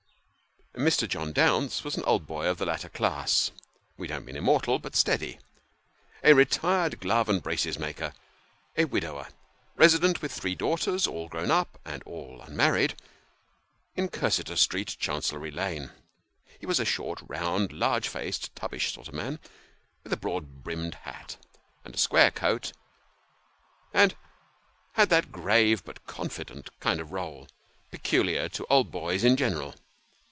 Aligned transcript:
Mr. 0.73 1.05
John 1.05 1.33
Bounce 1.33 1.83
was 1.83 1.97
an 1.97 2.03
old 2.05 2.25
boy 2.25 2.47
of 2.47 2.57
the 2.57 2.65
latter 2.65 2.87
class 2.87 3.51
(we 3.97 4.07
don't 4.07 4.23
mean 4.23 4.37
immortal, 4.37 4.79
but 4.79 4.95
steady), 4.95 5.37
a 6.23 6.31
retired 6.33 6.97
glove 7.01 7.27
and 7.27 7.43
braces 7.43 7.77
maker, 7.77 8.13
a 8.77 8.85
widower, 8.85 9.27
resident 9.75 10.21
with 10.21 10.31
three 10.31 10.55
daughters 10.55 11.05
all 11.05 11.27
grown 11.27 11.51
up 11.51 11.77
and 11.83 12.01
all 12.03 12.41
unmarried 12.41 12.91
in 13.97 14.05
1 14.05 14.05
82 14.05 14.05
Sketches 14.05 14.05
by 14.05 14.05
Boz. 14.05 14.21
Cursitor 14.37 14.55
Street, 14.55 14.95
Chancery 14.97 15.51
Lane. 15.51 15.89
He 16.57 16.65
was 16.65 16.79
a 16.79 16.85
short, 16.85 17.19
round, 17.27 17.73
large 17.73 18.07
faced, 18.07 18.55
tubbish 18.55 18.93
sort 18.93 19.09
of 19.09 19.13
man, 19.13 19.39
with 20.05 20.13
a 20.13 20.17
broad 20.17 20.63
brimmed 20.63 20.95
hat, 21.01 21.35
and 21.83 21.93
a 21.93 21.97
square 21.99 22.31
coat; 22.31 22.71
and 23.93 24.15
had 24.93 25.09
that 25.09 25.33
grave, 25.33 25.83
but 25.83 26.05
confident, 26.07 26.69
kind 26.79 27.01
of 27.01 27.11
roll, 27.11 27.49
peculiar 27.91 28.47
to 28.47 28.65
old 28.69 28.89
boys 28.89 29.25
in 29.25 29.35
general. 29.35 29.75